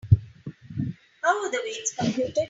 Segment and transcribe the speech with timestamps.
[1.21, 2.39] How are the weights computed?